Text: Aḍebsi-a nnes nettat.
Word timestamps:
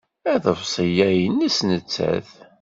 Aḍebsi-a 0.33 1.09
nnes 1.27 1.57
nettat. 1.69 2.29